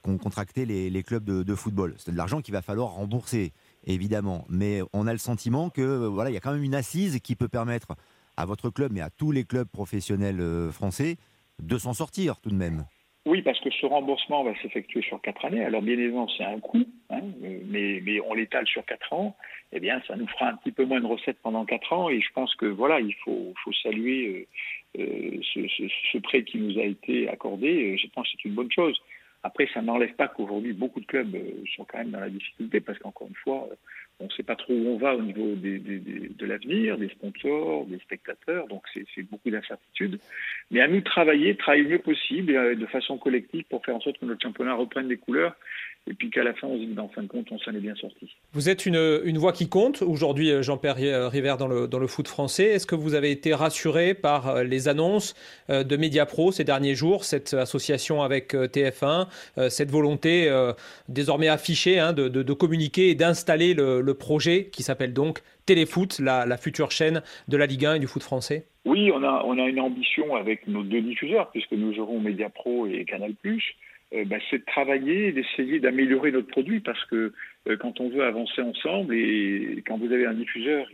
qu'ont 0.03 0.19
contracté 0.19 0.67
les, 0.67 1.03
clubs 1.03 1.25
de 1.25 1.55
football. 1.55 1.95
C'est 1.97 2.11
de 2.11 2.17
l'argent 2.17 2.43
qu'il 2.43 2.53
va 2.53 2.61
falloir 2.61 2.91
rembourser 2.91 3.53
évidemment. 3.87 4.45
Mais 4.49 4.81
on 4.93 5.07
a 5.07 5.13
le 5.13 5.19
sentiment 5.19 5.71
que 5.71 5.81
euh, 5.81 6.09
voilà, 6.09 6.31
il 6.31 6.35
y 6.35 6.37
a 6.37 6.41
quand 6.41 6.53
même 6.53 6.65
une 6.65 6.75
assise 6.75 7.21
qui 7.21 7.37
peut 7.37 7.49
permettre 7.49 7.97
à 8.37 8.45
votre 8.45 8.71
club, 8.71 8.93
mais 8.93 9.01
à 9.01 9.11
tous 9.11 9.33
les 9.33 9.45
clubs 9.45 9.69
professionnels 9.69 10.41
euh, 10.41 10.71
français, 10.71 11.17
de 11.63 11.79
s'en 11.79 11.95
sortir 11.95 12.41
tout 12.41 12.51
de 12.51 12.55
même. 12.55 12.85
Oui, 13.25 13.43
parce 13.43 13.59
que 13.59 13.71
ce 13.71 13.87
remboursement 13.87 14.45
va 14.45 14.55
s'effectuer 14.63 15.03
sur 15.03 15.21
quatre 15.21 15.45
années. 15.45 15.65
Alors 15.65 15.83
bien 15.83 15.95
évidemment, 15.95 16.29
c'est 16.37 16.45
un 16.45 16.61
coût, 16.61 16.85
hein, 17.11 17.23
mais, 17.41 18.01
mais 18.05 18.21
on 18.21 18.35
l'étale 18.35 18.67
sur 18.69 18.85
quatre 18.85 19.13
ans. 19.13 19.37
Eh 19.73 19.81
bien, 19.81 20.01
ça 20.07 20.15
nous 20.15 20.29
fera 20.29 20.51
un 20.51 20.57
petit 20.57 20.71
peu 20.71 20.85
moins 20.85 21.01
de 21.01 21.07
recettes 21.07 21.39
pendant 21.43 21.65
quatre 21.65 21.93
ans. 21.93 22.09
Et 22.09 22.21
je 22.21 22.29
pense 22.33 22.55
que 22.55 22.67
voilà, 22.67 23.01
il 23.01 23.15
faut, 23.25 23.53
faut 23.65 23.73
saluer 23.83 24.47
euh, 24.97 25.41
ce, 25.43 25.61
ce, 26.13 26.19
prêt 26.19 26.45
qui 26.45 26.59
nous 26.59 26.79
a 26.79 26.85
été 26.85 27.29
accordé. 27.29 27.99
Je 27.99 28.07
pense 28.15 28.29
que 28.29 28.35
c'est 28.37 28.49
une 28.49 28.55
bonne 28.55 28.71
chose. 28.71 28.97
Après, 29.47 29.69
ça 29.73 29.81
n'enlève 29.81 30.13
pas 30.15 30.27
qu'aujourd'hui, 30.27 30.73
beaucoup 30.73 30.99
de 30.99 31.07
clubs 31.07 31.33
euh, 31.37 31.63
sont 31.77 31.85
quand 31.85 31.99
même 31.99 32.11
dans 32.11 32.19
la 32.19 32.29
difficulté 32.29 32.81
parce 32.81 32.99
qu'encore 32.99 33.29
une 33.29 33.37
fois, 33.37 33.69
euh, 33.71 33.77
on 34.19 34.25
ne 34.25 34.31
sait 34.31 34.43
pas 34.43 34.57
trop 34.57 34.73
où 34.73 34.89
on 34.89 34.99
va 34.99 35.15
au 35.15 35.23
niveau 35.23 35.55
de 35.55 36.47
l'avenir, 36.47 36.99
des 36.99 37.09
sponsors, 37.11 37.87
des 37.87 37.99
spectateurs, 38.01 38.67
donc 38.67 38.83
c'est 38.93 39.23
beaucoup 39.23 39.51
d'incertitudes. 39.51 40.19
Mais 40.73 40.81
à 40.81 40.89
nous 40.89 40.99
de 40.99 41.05
travailler, 41.05 41.55
travailler 41.55 41.85
le 41.85 41.91
mieux 41.91 41.99
possible 42.01 42.57
euh, 42.57 42.75
de 42.75 42.87
façon 42.87 43.19
collective 43.19 43.65
pour 43.71 43.85
faire 43.85 43.95
en 43.95 44.01
sorte 44.01 44.19
que 44.19 44.25
notre 44.25 44.43
championnat 44.43 44.75
reprenne 44.75 45.07
des 45.07 45.17
couleurs 45.17 45.55
et 46.09 46.15
puis 46.15 46.31
qu'à 46.31 46.45
la 46.45 46.55
fin, 46.55 46.69
on 46.69 46.75
se 46.75 46.81
dit, 46.81 46.87
ben, 46.87 47.03
en 47.03 47.09
fin 47.09 47.23
de 47.23 47.27
compte, 47.27 47.47
on 47.51 47.59
s'en 47.59 47.73
est 47.73 47.81
bien 47.81 47.95
sorti. 47.97 48.31
Vous 48.53 48.69
êtes 48.69 48.87
une, 48.87 49.21
une 49.25 49.39
voix 49.39 49.53
qui 49.53 49.69
compte 49.69 50.03
aujourd'hui, 50.03 50.51
euh, 50.51 50.63
Jean-Pierre 50.63 50.97
euh, 51.01 51.29
River, 51.29 51.57
dans 51.59 51.67
le, 51.67 51.89
dans 51.89 51.99
le 51.99 52.07
foot 52.07 52.29
français. 52.29 52.65
Est-ce 52.65 52.87
que 52.87 52.95
vous 52.95 53.15
avez 53.15 53.31
été 53.31 53.55
rassuré 53.55 54.15
par 54.15 54.63
les 54.63 54.89
annonces 54.89 55.35
de 55.69 55.97
Mediapro 55.97 56.53
ces 56.53 56.65
derniers 56.65 56.95
jours, 56.95 57.25
cette 57.25 57.55
association 57.55 58.23
avec 58.23 58.55
TF1, 58.55 59.27
cette 59.69 59.91
volonté 59.91 60.51
désormais 61.09 61.49
affichée 61.49 61.99
hein, 61.99 62.13
de, 62.13 62.29
de, 62.29 62.53
communiquer 62.53 63.11
et 63.11 63.15
d'installer 63.15 63.75
le, 63.75 64.01
le 64.01 64.15
projet 64.15 64.67
qui 64.67 64.83
s'appelle 64.83 65.13
donc 65.13 65.43
Téléfoot, 65.67 66.19
la, 66.21 66.47
la, 66.47 66.57
future 66.57 66.91
chaîne 66.91 67.23
de 67.49 67.57
la 67.57 67.67
Ligue 67.67 67.87
1 67.87 67.95
et 67.95 67.99
du 67.99 68.07
foot 68.07 68.23
français? 68.23 68.67
Oui, 68.85 69.11
on 69.13 69.23
a, 69.25 69.43
on 69.45 69.59
a 69.59 69.65
une 69.69 69.81
ambition 69.81 70.37
avec 70.37 70.67
nos 70.69 70.85
deux 70.85 71.03
diffuseurs, 71.03 71.51
puisque 71.51 71.73
nous 71.73 71.99
aurons 71.99 72.21
Mediapro 72.21 72.87
et 72.87 73.05
Canal+. 73.05 73.35
Euh, 74.15 74.25
bah, 74.25 74.37
c'est 74.51 74.59
de 74.59 74.65
travailler, 74.65 75.33
d'essayer 75.33 75.81
d'améliorer 75.81 76.31
notre 76.31 76.47
produit, 76.47 76.81
parce 76.81 77.05
que 77.07 77.33
euh, 77.69 77.77
quand 77.77 78.01
on 78.01 78.09
veut 78.09 78.23
avancer 78.23 78.63
ensemble, 78.63 79.15
et 79.15 79.83
quand 79.87 79.99
vous 79.99 80.13
avez 80.13 80.27
un 80.27 80.35
diffuseur, 80.35 80.87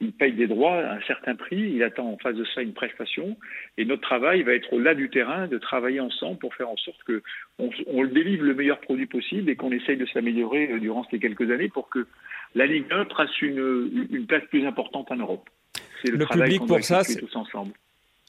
il, 0.00 0.12
paye 0.12 0.32
des 0.32 0.46
droits 0.46 0.78
à 0.78 0.94
un 0.94 1.00
certain 1.02 1.34
prix, 1.34 1.60
il 1.74 1.82
attend 1.82 2.10
en 2.10 2.16
face 2.16 2.34
de 2.34 2.44
ça 2.54 2.62
une 2.62 2.72
prestation, 2.72 3.36
et 3.76 3.84
notre 3.84 4.00
travail 4.00 4.42
va 4.42 4.54
être 4.54 4.78
là 4.78 4.94
du 4.94 5.10
terrain, 5.10 5.46
de 5.46 5.58
travailler 5.58 6.00
ensemble 6.00 6.38
pour 6.38 6.54
faire 6.54 6.70
en 6.70 6.76
sorte 6.78 7.02
que 7.04 7.22
on, 7.58 8.02
le 8.02 8.08
délivre 8.08 8.44
le 8.44 8.54
meilleur 8.54 8.80
produit 8.80 9.04
possible 9.04 9.50
et 9.50 9.56
qu'on 9.56 9.72
essaye 9.72 9.98
de 9.98 10.06
s'améliorer 10.06 10.72
euh, 10.72 10.78
durant 10.78 11.06
ces 11.10 11.18
quelques 11.18 11.50
années 11.50 11.68
pour 11.68 11.90
que 11.90 12.06
la 12.54 12.64
Ligue 12.64 12.86
1 12.90 13.04
trace 13.04 13.42
une, 13.42 14.08
une 14.10 14.26
place 14.26 14.44
plus 14.48 14.66
importante 14.66 15.10
en 15.12 15.16
Europe. 15.16 15.50
C'est 16.02 16.10
le, 16.10 16.24
public 16.24 16.66
pour 16.66 16.82
ça, 16.82 17.02
tous 17.04 17.36
ensemble. 17.36 17.72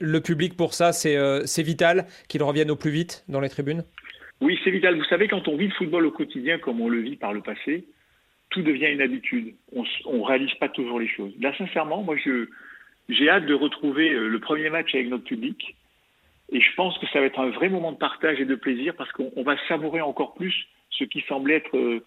Le 0.01 0.19
public 0.19 0.57
pour 0.57 0.73
ça, 0.73 0.91
c'est 0.91 1.63
vital 1.63 2.05
qu'il 2.27 2.43
revienne 2.43 2.69
au 2.69 2.75
plus 2.75 2.91
vite 2.91 3.23
dans 3.29 3.39
les 3.39 3.49
tribunes? 3.49 3.85
Oui, 4.41 4.59
c'est 4.63 4.71
vital. 4.71 4.97
Vous 4.97 5.03
savez, 5.05 5.27
quand 5.27 5.47
on 5.47 5.55
vit 5.55 5.67
le 5.67 5.73
football 5.73 6.05
au 6.05 6.11
quotidien 6.11 6.57
comme 6.57 6.81
on 6.81 6.89
le 6.89 6.99
vit 6.99 7.15
par 7.15 7.31
le 7.31 7.41
passé, 7.41 7.85
tout 8.49 8.63
devient 8.63 8.87
une 8.87 9.01
habitude. 9.01 9.53
On 9.73 9.83
ne 9.83 10.23
réalise 10.23 10.53
pas 10.55 10.67
toujours 10.67 10.99
les 10.99 11.07
choses. 11.07 11.31
Là, 11.39 11.55
sincèrement, 11.57 12.03
moi, 12.03 12.15
j'ai 13.07 13.29
hâte 13.29 13.45
de 13.45 13.53
retrouver 13.53 14.11
euh, 14.11 14.27
le 14.27 14.39
premier 14.39 14.69
match 14.69 14.93
avec 14.93 15.09
notre 15.09 15.23
public. 15.23 15.75
Et 16.51 16.59
je 16.59 16.75
pense 16.75 16.97
que 16.97 17.07
ça 17.07 17.19
va 17.19 17.27
être 17.27 17.39
un 17.39 17.49
vrai 17.49 17.69
moment 17.69 17.91
de 17.93 17.97
partage 17.97 18.39
et 18.41 18.45
de 18.45 18.55
plaisir 18.55 18.93
parce 18.97 19.11
qu'on 19.13 19.43
va 19.43 19.55
savourer 19.67 20.01
encore 20.01 20.33
plus 20.33 20.67
ce 20.89 21.05
qui 21.05 21.21
semblait 21.21 21.55
être 21.55 21.77
euh, 21.77 22.03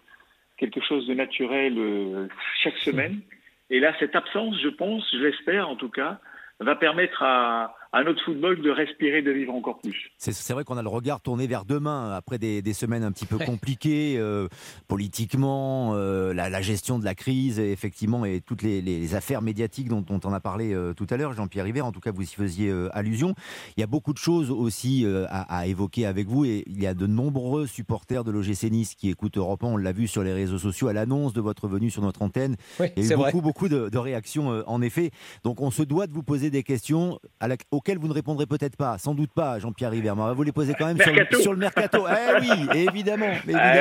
quelque 0.57 0.81
chose 0.81 1.07
de 1.07 1.13
naturel 1.13 1.73
euh, 1.77 2.27
chaque 2.63 2.77
semaine. 2.77 3.21
Et 3.69 3.79
là, 3.79 3.95
cette 3.99 4.15
absence, 4.15 4.59
je 4.61 4.69
pense, 4.69 5.03
je 5.13 5.17
l'espère 5.17 5.67
en 5.69 5.75
tout 5.75 5.89
cas, 5.89 6.19
va 6.59 6.75
permettre 6.75 7.23
à, 7.23 7.75
à 7.95 8.03
notre 8.03 8.21
football 8.25 8.61
de 8.61 8.69
respirer, 8.69 9.21
de 9.21 9.31
vivre 9.31 9.53
encore 9.53 9.79
plus. 9.79 10.11
C'est 10.17 10.51
vrai 10.51 10.65
qu'on 10.65 10.75
a 10.75 10.83
le 10.83 10.89
regard 10.89 11.21
tourné 11.21 11.47
vers 11.47 11.63
demain 11.63 12.11
après 12.11 12.37
des, 12.37 12.73
semaines 12.73 13.03
un 13.03 13.11
petit 13.13 13.25
peu 13.25 13.37
compliquées 13.37 14.17
euh, 14.17 14.49
politiquement, 14.89 15.93
euh, 15.95 16.33
la, 16.33 16.61
gestion 16.61 16.99
de 16.99 17.05
la 17.05 17.15
crise, 17.15 17.57
effectivement, 17.57 18.25
et 18.25 18.41
toutes 18.41 18.63
les, 18.63 19.15
affaires 19.15 19.41
médiatiques 19.41 19.87
dont, 19.87 20.03
on 20.09 20.33
a 20.33 20.41
parlé 20.41 20.73
euh, 20.73 20.93
tout 20.93 21.07
à 21.09 21.15
l'heure, 21.15 21.31
Jean-Pierre 21.31 21.63
River. 21.63 21.81
En 21.81 21.93
tout 21.93 22.01
cas, 22.01 22.11
vous 22.11 22.23
y 22.23 22.25
faisiez 22.25 22.69
allusion. 22.91 23.33
Il 23.77 23.79
y 23.79 23.83
a 23.83 23.87
beaucoup 23.87 24.11
de 24.11 24.17
choses 24.17 24.51
aussi 24.51 25.05
à, 25.29 25.59
à, 25.59 25.65
évoquer 25.67 26.05
avec 26.05 26.27
vous, 26.27 26.43
et 26.43 26.65
il 26.67 26.81
y 26.81 26.87
a 26.87 26.93
de 26.93 27.07
nombreux 27.07 27.65
supporters 27.65 28.25
de 28.25 28.31
l'OGC 28.31 28.71
Nice 28.71 28.95
qui 28.95 29.09
écoutent 29.09 29.37
Europe 29.37 29.63
1. 29.63 29.67
On 29.67 29.77
l'a 29.77 29.93
vu 29.93 30.07
sur 30.07 30.21
les 30.21 30.33
réseaux 30.33 30.57
sociaux 30.57 30.89
à 30.89 30.93
l'annonce 30.93 31.31
de 31.31 31.39
votre 31.39 31.69
venue 31.69 31.89
sur 31.89 32.01
notre 32.01 32.23
antenne. 32.23 32.57
il 32.97 33.05
y 33.05 33.13
a 33.13 33.13
eu 33.13 33.17
beaucoup, 33.17 33.41
beaucoup 33.41 33.69
de, 33.69 33.97
réactions, 33.97 34.63
en 34.67 34.81
effet. 34.81 35.11
Donc, 35.45 35.61
on 35.61 35.71
se 35.71 35.83
doit 35.83 36.07
de 36.07 36.13
vous 36.13 36.23
poser 36.23 36.49
des 36.49 36.63
questions 36.63 37.19
à 37.39 37.47
la, 37.47 37.55
auxquelles 37.85 37.99
vous 37.99 38.07
ne 38.07 38.13
répondrez 38.13 38.47
peut-être 38.47 38.77
pas, 38.77 38.97
sans 38.97 39.13
doute 39.13 39.31
pas, 39.31 39.59
Jean-Pierre 39.59 39.91
River. 39.91 40.13
Mais 40.15 40.21
on 40.23 40.25
va 40.25 40.33
vous 40.33 40.41
les 40.41 40.51
poser 40.51 40.73
quand 40.73 40.87
même 40.87 40.97
sur 40.99 41.13
le, 41.13 41.25
sur 41.39 41.53
le, 41.53 41.59
mercato. 41.59 42.05
Eh 42.15 42.39
oui, 42.41 42.87
évidemment, 42.87 43.31
ah 43.53 43.73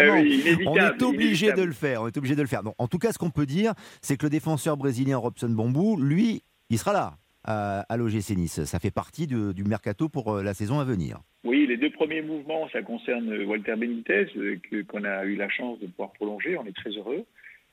on 0.67 0.77
est 0.77 1.03
obligé 1.03 1.53
de 1.53 1.63
le 1.63 1.73
faire. 1.73 2.03
On 2.03 2.09
est 2.09 2.17
obligé 2.17 2.37
de 2.37 2.43
le 2.43 2.49
faire. 2.49 2.63
en 2.77 2.89
tout 2.89 2.99
cas, 2.99 3.13
ce 3.13 3.19
qu'on 3.19 3.31
peut 3.31 3.47
dire, 3.47 3.73
c'est 4.03 4.17
que 4.17 4.27
le 4.27 4.31
défenseur 4.31 4.77
brésilien 4.77 5.17
Robson 5.17 5.49
Bambou, 5.49 5.97
lui, 5.97 6.43
il 6.69 6.79
sera 6.79 6.93
là 6.93 7.15
à, 7.45 7.81
à 7.89 7.97
l'OGC 7.97 8.31
Nice. 8.37 8.65
Ça 8.65 8.79
fait 8.79 8.91
partie 8.91 9.27
du 9.27 9.65
mercato 9.65 10.09
pour 10.09 10.35
euh, 10.35 10.43
la 10.43 10.53
saison 10.53 10.81
à 10.81 10.85
venir. 10.85 11.21
Oui, 11.45 11.67
les 11.67 11.77
deux 11.77 11.91
premiers 11.91 12.23
mouvements, 12.23 12.69
ça 12.73 12.83
concerne 12.83 13.33
Walter 13.45 13.77
Benitez, 13.77 14.27
euh, 14.37 14.59
qu'on 14.89 15.05
a 15.05 15.25
eu 15.25 15.37
la 15.37 15.49
chance 15.49 15.79
de 15.81 15.87
pouvoir 15.87 16.13
prolonger. 16.13 16.59
On 16.59 16.67
est 16.67 16.77
très 16.77 16.91
heureux. 16.91 17.25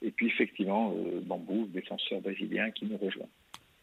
Et 0.02 0.12
puis, 0.12 0.28
effectivement, 0.28 0.94
euh, 0.96 1.22
Bambou, 1.26 1.68
défenseur 1.74 2.22
brésilien, 2.22 2.72
qui 2.72 2.86
nous 2.86 2.98
rejoint. 2.98 3.28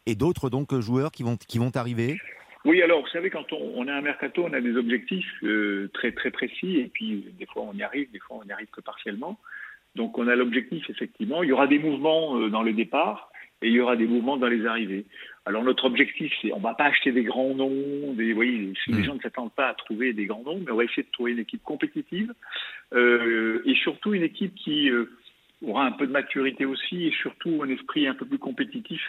Et 0.05 0.15
d'autres 0.15 0.49
donc 0.49 0.73
joueurs 0.79 1.11
qui 1.11 1.23
vont, 1.23 1.37
qui 1.37 1.59
vont 1.59 1.71
arriver? 1.75 2.17
Oui, 2.65 2.81
alors 2.81 3.01
vous 3.01 3.07
savez, 3.07 3.29
quand 3.29 3.53
on, 3.53 3.87
a 3.87 3.93
un 3.93 4.01
mercato, 4.01 4.43
on 4.45 4.53
a 4.53 4.59
des 4.59 4.75
objectifs 4.75 5.31
euh, 5.43 5.89
très 5.93 6.11
très 6.11 6.29
précis, 6.29 6.79
et 6.79 6.89
puis 6.93 7.25
des 7.39 7.45
fois 7.45 7.63
on 7.63 7.73
y 7.73 7.83
arrive, 7.83 8.11
des 8.11 8.19
fois 8.19 8.37
on 8.41 8.45
n'y 8.45 8.51
arrive 8.51 8.67
que 8.67 8.81
partiellement. 8.81 9.39
Donc 9.95 10.17
on 10.17 10.27
a 10.27 10.35
l'objectif, 10.35 10.89
effectivement. 10.89 11.41
Il 11.41 11.49
y 11.49 11.51
aura 11.53 11.67
des 11.67 11.79
mouvements 11.79 12.37
euh, 12.37 12.49
dans 12.49 12.61
le 12.61 12.73
départ, 12.73 13.31
et 13.61 13.67
il 13.67 13.73
y 13.73 13.79
aura 13.79 13.95
des 13.95 14.07
mouvements 14.07 14.35
dans 14.35 14.47
les 14.47 14.65
arrivées. 14.65 15.05
Alors 15.45 15.63
notre 15.63 15.85
objectif, 15.85 16.33
c'est, 16.41 16.51
on 16.51 16.59
va 16.59 16.73
pas 16.73 16.85
acheter 16.85 17.13
des 17.13 17.23
grands 17.23 17.55
noms, 17.55 18.13
des, 18.13 18.31
vous 18.31 18.35
voyez, 18.35 18.73
les 18.87 18.93
hmm. 18.93 19.03
gens 19.03 19.15
ne 19.15 19.21
s'attendent 19.21 19.53
pas 19.53 19.69
à 19.69 19.73
trouver 19.73 20.11
des 20.11 20.25
grands 20.25 20.43
noms, 20.43 20.59
mais 20.59 20.71
on 20.71 20.75
va 20.75 20.83
essayer 20.83 21.03
de 21.03 21.11
trouver 21.11 21.31
une 21.31 21.39
équipe 21.39 21.63
compétitive, 21.63 22.33
euh, 22.93 23.61
et 23.65 23.75
surtout 23.75 24.13
une 24.13 24.23
équipe 24.23 24.53
qui 24.55 24.91
aura 25.65 25.85
un 25.85 25.91
peu 25.93 26.07
de 26.07 26.11
maturité 26.11 26.65
aussi, 26.65 27.07
et 27.07 27.11
surtout 27.11 27.61
un 27.63 27.69
esprit 27.69 28.05
un 28.05 28.15
peu 28.15 28.25
plus 28.25 28.37
compétitif 28.37 29.01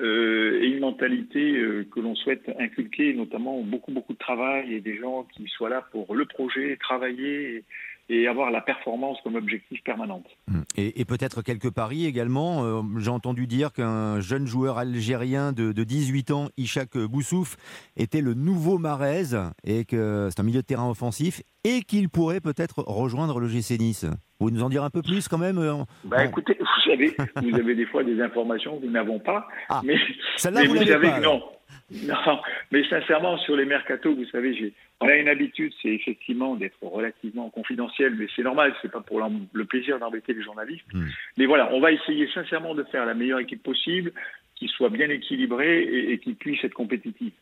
euh, 0.00 0.60
et 0.60 0.66
une 0.66 0.80
mentalité 0.80 1.56
euh, 1.56 1.86
que 1.90 2.00
l'on 2.00 2.14
souhaite 2.14 2.50
inculquer, 2.58 3.14
notamment 3.14 3.60
beaucoup 3.62 3.92
beaucoup 3.92 4.12
de 4.12 4.18
travail 4.18 4.74
et 4.74 4.80
des 4.80 4.96
gens 4.98 5.26
qui 5.34 5.46
soient 5.48 5.70
là 5.70 5.86
pour 5.90 6.14
le 6.14 6.24
projet, 6.26 6.76
travailler 6.76 7.64
et, 8.08 8.26
avoir 8.26 8.50
la 8.50 8.60
performance 8.60 9.18
comme 9.22 9.36
objectif 9.36 9.82
permanente. 9.84 10.26
Hum. 10.48 10.64
Et, 10.76 11.04
peut-être 11.04 11.42
quelques 11.42 11.70
paris 11.70 12.06
également. 12.06 12.64
Euh, 12.64 12.82
j'ai 12.98 13.10
entendu 13.10 13.46
dire 13.46 13.72
qu'un 13.72 14.20
jeune 14.20 14.46
joueur 14.46 14.78
algérien 14.78 15.52
de, 15.52 15.72
18 15.72 16.30
ans, 16.30 16.48
Ishak 16.56 16.96
Boussouf, 16.96 17.56
était 17.96 18.20
le 18.20 18.34
nouveau 18.34 18.78
Marez 18.78 19.36
et 19.64 19.84
que 19.84 20.28
c'est 20.30 20.40
un 20.40 20.44
milieu 20.44 20.62
de 20.62 20.66
terrain 20.66 20.88
offensif 20.88 21.42
et 21.64 21.82
qu'il 21.82 22.08
pourrait 22.08 22.40
peut-être 22.40 22.84
rejoindre 22.86 23.40
le 23.40 23.48
GC 23.48 23.78
Nice. 23.78 24.06
Vous 24.38 24.50
nous 24.50 24.62
en 24.62 24.68
dire 24.68 24.84
un 24.84 24.90
peu 24.90 25.02
plus 25.02 25.28
quand 25.28 25.38
même 25.38 25.58
euh, 25.58 25.82
bah, 26.04 26.24
Écoutez, 26.24 26.58
vous 26.86 26.92
avez, 26.92 27.16
vous 27.42 27.54
avez 27.54 27.74
des 27.74 27.86
fois 27.86 28.04
des 28.04 28.20
informations 28.20 28.78
que 28.78 28.86
nous 28.86 28.92
n'avons 28.92 29.18
pas. 29.18 29.48
Ah, 29.68 29.80
mais, 29.84 29.96
celle-là, 30.36 30.64
vous, 30.64 30.76
savez 30.76 31.08
que 31.08 31.22
non. 31.22 31.42
Non, 31.90 32.40
mais 32.70 32.88
sincèrement, 32.88 33.38
sur 33.38 33.56
les 33.56 33.64
mercatos, 33.64 34.14
vous 34.14 34.26
savez, 34.26 34.74
on 35.00 35.08
a 35.08 35.16
une 35.16 35.28
habitude, 35.28 35.72
c'est 35.82 35.90
effectivement 35.90 36.56
d'être 36.56 36.82
relativement 36.82 37.50
confidentiel, 37.50 38.14
mais 38.14 38.26
c'est 38.34 38.42
normal, 38.42 38.74
c'est 38.80 38.90
pas 38.90 39.02
pour 39.02 39.20
le 39.52 39.64
plaisir 39.66 39.98
d'embêter 39.98 40.32
les 40.32 40.42
journalistes. 40.42 40.86
Hmm. 40.92 41.08
Mais 41.36 41.46
voilà, 41.46 41.70
on 41.74 41.80
va 41.80 41.92
essayer 41.92 42.28
sincèrement 42.32 42.74
de 42.74 42.82
faire 42.84 43.04
la 43.04 43.14
meilleure 43.14 43.40
équipe 43.40 43.62
possible, 43.62 44.12
qui 44.54 44.68
soit 44.68 44.88
bien 44.88 45.10
équilibrée 45.10 45.82
et, 45.82 46.12
et 46.12 46.18
qui 46.18 46.32
puisse 46.32 46.64
être 46.64 46.72
compétitive. 46.72 47.32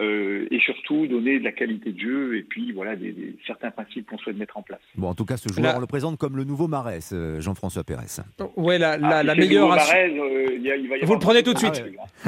Euh, 0.00 0.48
et 0.50 0.58
surtout 0.58 1.06
donner 1.06 1.38
de 1.38 1.44
la 1.44 1.52
qualité 1.52 1.92
de 1.92 2.00
jeu 2.00 2.36
et 2.36 2.42
puis 2.42 2.72
voilà 2.72 2.96
des, 2.96 3.36
certains 3.46 3.70
principes 3.70 4.10
qu'on 4.10 4.18
souhaite 4.18 4.36
mettre 4.36 4.56
en 4.56 4.62
place. 4.62 4.80
Bon, 4.96 5.06
en 5.06 5.14
tout 5.14 5.24
cas, 5.24 5.36
ce 5.36 5.52
joueur, 5.52 5.76
on 5.76 5.78
le 5.78 5.86
présente 5.86 6.18
comme 6.18 6.36
le 6.36 6.42
nouveau 6.42 6.66
Marès, 6.66 7.12
euh, 7.12 7.40
Jean-François 7.40 7.84
Pérez. 7.84 8.06
Ouais, 8.56 8.76
la, 8.76 8.96
la, 8.96 9.18
ah, 9.18 9.34
meilleure. 9.36 9.68
Vous 11.02 11.12
le 11.12 11.20
prenez 11.20 11.44
tout 11.44 11.54
de 11.54 11.58
suite. 11.58 11.84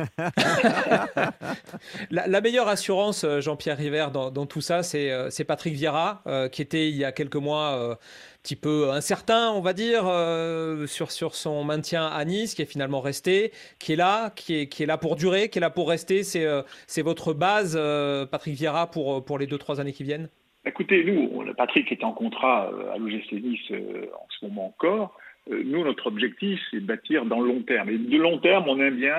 la, 2.12 2.40
meilleure 2.40 2.68
assurance, 2.68 3.26
Jean-Pierre 3.40 3.78
River, 3.78 4.06
dans, 4.12 4.30
dans, 4.30 4.46
tout 4.46 4.61
ça, 4.61 4.85
c'est 4.85 5.44
Patrick 5.44 5.75
Vieira, 5.75 6.23
euh, 6.28 6.49
qui 6.49 6.62
était 6.62 6.88
il 6.88 6.94
y 6.94 7.04
a 7.04 7.11
quelques 7.11 7.35
mois 7.35 7.99
petit 8.46 8.54
peu 8.54 8.92
incertain, 8.92 9.50
on 9.50 9.61
va 9.61 9.73
dire, 9.73 10.04
euh, 10.06 10.87
sur, 10.87 11.11
sur 11.11 11.35
son 11.35 11.64
maintien 11.64 12.06
à 12.06 12.25
Nice, 12.25 12.54
qui 12.54 12.62
est 12.62 12.66
finalement 12.66 13.00
resté, 13.00 13.50
qui 13.80 13.94
est 13.94 13.96
là, 13.96 14.30
qui 14.37 14.54
est, 14.54 14.68
qui 14.68 14.85
est 14.85 14.87
là 14.87 14.99
pour 14.99 15.16
durer, 15.16 15.49
qui 15.49 15.58
est 15.58 15.61
là 15.61 15.68
pour 15.68 15.88
rester. 15.88 16.23
C'est 16.23 16.44
euh, 16.44 16.62
c'est 16.87 17.02
votre 17.02 17.35
base, 17.35 17.56
euh, 17.65 18.27
Patrick 18.27 18.55
Vieira, 18.55 18.91
pour, 18.91 19.25
pour 19.25 19.39
les 19.39 19.47
deux, 19.47 19.59
trois 19.59 19.81
années 19.81 19.93
qui 19.93 20.05
viennent? 20.05 20.29
Écoutez, 20.65 21.05
nous, 21.05 21.45
Patrick 21.57 21.91
est 21.93 22.05
en 22.05 22.13
contrat 22.13 22.71
à 22.93 22.99
l'OGC 22.99 23.33
Nice 23.33 23.71
en 23.71 24.27
ce 24.29 24.45
moment 24.45 24.67
encore. 24.67 25.17
Nous, 25.49 25.85
notre 25.85 26.09
objectif, 26.09 26.61
c'est 26.71 26.81
de 26.81 26.87
bâtir 26.87 27.25
dans 27.25 27.41
le 27.41 27.47
long 27.47 27.63
terme. 27.63 27.89
Et 27.89 27.99
de 27.99 28.19
long 28.19 28.39
terme, 28.39 28.65
on 28.67 28.81
aime 28.81 28.97
bien, 28.97 29.15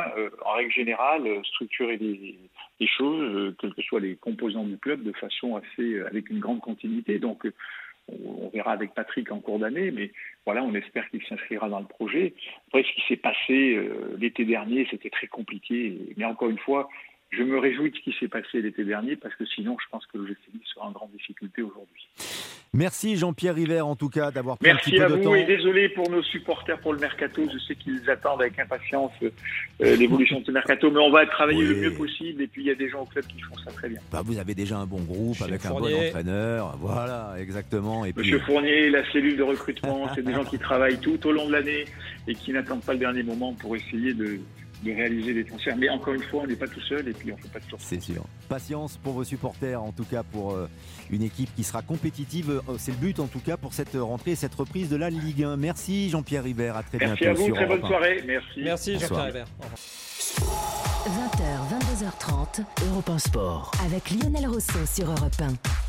en 0.46 0.52
règle 0.52 0.72
générale, 0.74 1.24
structurer 1.46 1.96
des, 1.96 2.38
des 2.82 2.88
choses, 2.88 3.56
quels 3.60 3.74
que 3.74 3.82
soient 3.82 4.02
les 4.02 4.18
composants 4.18 4.66
du 4.66 4.78
club, 4.78 5.04
de 5.04 5.14
façon 5.14 5.56
assez, 5.56 6.02
avec 6.02 6.30
une 6.30 6.40
grande 6.40 6.60
continuité. 6.60 7.18
Donc, 7.18 7.48
on 8.10 8.50
verra 8.50 8.72
avec 8.72 8.94
Patrick 8.94 9.32
en 9.32 9.40
cours 9.40 9.60
d'année, 9.60 9.92
mais 9.92 10.12
voilà, 10.46 10.64
on 10.64 10.74
espère 10.74 11.10
qu'il 11.10 11.22
s'inscrira 11.24 11.70
dans 11.70 11.80
le 11.80 11.86
projet. 11.86 12.34
Après, 12.68 12.84
ce 12.84 12.94
qui 12.94 13.02
s'est 13.08 13.18
passé 13.18 13.76
euh, 13.76 14.16
l'été 14.18 14.46
dernier, 14.46 14.88
c'était 14.90 15.10
très 15.10 15.28
compliqué. 15.28 15.98
Mais 16.16 16.26
encore 16.26 16.50
une 16.50 16.60
fois, 16.60 16.90
je 17.30 17.44
me 17.44 17.60
réjouis 17.60 17.92
de 17.92 17.96
ce 17.96 18.02
qui 18.02 18.16
s'est 18.20 18.28
passé 18.28 18.62
l'été 18.62 18.84
dernier 18.84 19.16
parce 19.16 19.36
que 19.36 19.46
sinon, 19.46 19.78
je 19.84 19.90
pense 19.92 20.06
que 20.08 20.18
le 20.18 20.28
GCD 20.28 20.60
sera 20.74 20.88
en 20.88 20.92
grande 20.92 21.12
difficulté 21.12 21.62
aujourd'hui. 21.62 22.08
Merci 22.74 23.16
Jean-Pierre 23.16 23.56
River 23.56 23.82
en 23.82 23.96
tout 23.96 24.10
cas 24.10 24.30
d'avoir 24.30 24.58
pris 24.58 24.70
un 24.70 24.76
petit 24.76 24.92
peu 24.92 24.98
de 24.98 25.02
temps. 25.02 25.08
Merci 25.08 25.26
à 25.26 25.30
vous 25.30 25.36
et 25.36 25.46
désolé 25.46 25.90
pour 25.90 26.10
nos 26.10 26.22
supporters 26.22 26.80
pour 26.80 26.94
le 26.94 27.00
mercato. 27.00 27.42
Je 27.52 27.58
sais 27.60 27.76
qu'ils 27.76 28.10
attendent 28.10 28.42
avec 28.42 28.60
impatience 28.60 29.12
euh, 29.24 29.96
l'évolution 29.96 30.42
de 30.42 30.46
ce 30.46 30.52
mercato, 30.52 30.92
mais 30.92 31.00
on 31.00 31.10
va 31.10 31.26
travailler 31.26 31.64
le 31.64 31.76
mieux 31.76 31.94
possible. 31.94 32.42
Et 32.42 32.48
puis 32.48 32.64
il 32.64 32.68
y 32.68 32.72
a 32.72 32.76
des 32.76 32.90
gens 32.90 33.02
au 33.02 33.06
club 33.06 33.26
qui 33.26 33.40
font 33.42 33.56
ça 33.58 33.72
très 33.72 33.90
bien. 33.90 34.00
Bah, 34.12 34.22
vous 34.24 34.38
avez 34.38 34.54
déjà 34.54 34.78
un 34.78 34.86
bon 34.86 35.02
groupe 35.02 35.42
avec 35.42 35.66
un 35.66 35.72
bon 35.72 35.86
entraîneur. 35.86 36.78
Voilà, 36.80 37.36
exactement. 37.40 38.06
Et 38.06 38.14
Monsieur 38.16 38.40
Fournier, 38.40 38.90
la 38.90 39.10
cellule 39.12 39.38
de 39.38 39.44
recrutement, 39.44 40.08
c'est 40.16 40.24
des 40.24 40.34
gens 40.34 40.46
qui 40.46 40.60
travaillent 40.60 41.00
tout 41.00 41.26
au 41.26 41.32
long 41.32 41.48
de 41.48 41.54
l'année 41.54 41.86
et 42.28 42.36
qui 42.36 42.52
n'attendent 42.52 42.84
pas 42.84 42.94
le 42.94 43.00
dernier 43.00 43.24
moment 43.24 43.54
pour 43.54 43.76
essayer 43.76 44.14
de 44.14 44.40
de 44.84 44.92
réaliser 44.92 45.34
des 45.34 45.46
transferts. 45.46 45.78
Mais 45.78 45.90
encore 45.90 46.14
une 46.14 46.24
fois, 46.24 46.44
on 46.44 46.48
n'est 46.48 46.56
pas 46.56 46.68
tout 46.68 46.82
seul 46.82 47.08
et 47.08 47.14
puis 47.14 47.32
on 47.32 47.36
ne 47.36 47.42
fait 47.42 47.50
pas 47.50 47.60
de 47.60 47.66
tour. 47.66 47.80
C'est 47.82 48.02
sûr. 48.02 48.24
Patience 48.50 48.98
pour 48.98 49.14
vos 49.14 49.24
supporters, 49.24 49.82
en 49.82 49.92
tout 49.92 50.06
cas 50.06 50.24
pour 50.24 50.54
euh, 50.54 50.68
une 51.10 51.24
équipe 51.24 51.50
qui 51.56 51.64
sera 51.64 51.82
compétitive. 51.82 52.62
Euh, 52.70 52.76
c'est 52.78 52.92
le 52.92 52.98
but 52.98 53.20
en 53.20 53.28
tout 53.28 53.40
cas 53.40 53.58
pour 53.58 53.74
cette 53.74 53.96
rentrée, 53.96 54.36
cette 54.36 54.56
reprise 54.56 54.90
de 54.90 54.96
la 54.96 55.10
Ligue 55.10 55.44
1. 55.44 55.58
Merci 55.58 56.10
Jean-Pierre 56.10 56.44
River, 56.44 56.74
à 56.76 56.84
très 56.84 56.98
Merci 57.00 57.24
bientôt. 57.24 57.40
Merci 57.40 57.44
à 57.44 57.48
vous, 57.48 57.56
très 57.56 57.66
bonne 57.66 57.88
soirée. 57.88 58.24
Merci. 58.26 58.62
Merci 58.64 59.00
Jean-Pierre 59.00 59.26
River. 59.26 59.44
20h, 61.08 62.60
22h30, 62.60 62.64
Europe 62.90 63.10
1 63.10 63.20
Sport, 63.20 63.72
avec 63.86 64.12
Lionel 64.12 64.48
Rousseau 64.48 64.86
sur 64.86 65.06
Europe 65.06 65.42
1. 65.42 65.87